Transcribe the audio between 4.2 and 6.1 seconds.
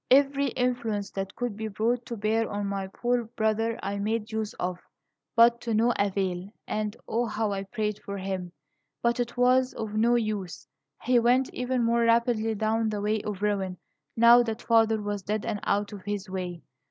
use of, but to no